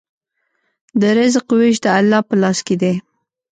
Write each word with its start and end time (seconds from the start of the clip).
د 0.99 1.01
رزق 1.17 1.47
وېش 1.59 1.77
د 1.85 1.87
الله 1.99 2.19
په 2.29 2.35
لاس 2.41 2.59
کې 2.67 2.75
دی. 2.81 2.93